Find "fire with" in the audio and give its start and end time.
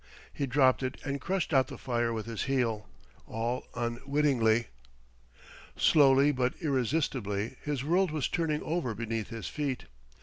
1.77-2.25